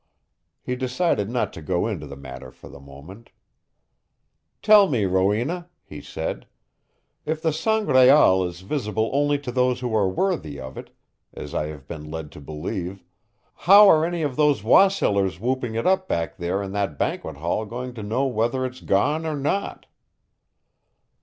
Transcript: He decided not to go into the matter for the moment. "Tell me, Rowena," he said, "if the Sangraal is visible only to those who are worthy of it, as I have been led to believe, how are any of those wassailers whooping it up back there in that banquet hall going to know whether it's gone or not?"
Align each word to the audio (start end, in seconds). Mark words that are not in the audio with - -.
He 0.63 0.75
decided 0.75 1.29
not 1.29 1.53
to 1.53 1.61
go 1.61 1.85
into 1.85 2.07
the 2.07 2.15
matter 2.15 2.49
for 2.49 2.69
the 2.69 2.79
moment. 2.79 3.29
"Tell 4.63 4.89
me, 4.89 5.05
Rowena," 5.05 5.69
he 5.83 6.01
said, 6.01 6.47
"if 7.23 7.39
the 7.39 7.53
Sangraal 7.53 8.43
is 8.43 8.61
visible 8.61 9.11
only 9.13 9.37
to 9.37 9.51
those 9.51 9.81
who 9.81 9.93
are 9.95 10.09
worthy 10.09 10.59
of 10.59 10.75
it, 10.75 10.89
as 11.35 11.53
I 11.53 11.67
have 11.67 11.87
been 11.87 12.09
led 12.09 12.31
to 12.31 12.41
believe, 12.41 13.03
how 13.69 13.87
are 13.91 14.03
any 14.03 14.23
of 14.23 14.37
those 14.37 14.63
wassailers 14.63 15.39
whooping 15.39 15.75
it 15.75 15.85
up 15.85 16.07
back 16.07 16.37
there 16.37 16.63
in 16.63 16.71
that 16.71 16.97
banquet 16.97 17.37
hall 17.37 17.65
going 17.67 17.93
to 17.93 18.01
know 18.01 18.25
whether 18.25 18.65
it's 18.65 18.81
gone 18.81 19.23
or 19.27 19.35
not?" 19.37 19.85